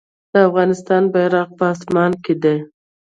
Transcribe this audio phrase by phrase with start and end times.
[0.31, 2.57] د افغانستان بیرغ په اسمان کې دی